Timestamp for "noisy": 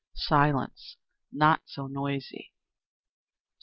1.85-2.51